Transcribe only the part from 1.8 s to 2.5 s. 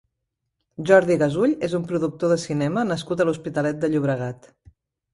un productor de